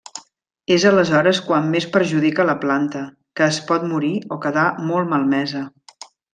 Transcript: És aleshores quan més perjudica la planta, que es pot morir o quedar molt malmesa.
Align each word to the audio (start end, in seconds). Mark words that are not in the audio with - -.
És 0.75 0.85
aleshores 0.91 1.41
quan 1.49 1.67
més 1.75 1.85
perjudica 1.97 2.47
la 2.51 2.57
planta, 2.65 3.03
que 3.41 3.45
es 3.51 3.61
pot 3.71 3.87
morir 3.93 4.13
o 4.37 4.41
quedar 4.49 4.67
molt 4.91 5.13
malmesa. 5.15 5.67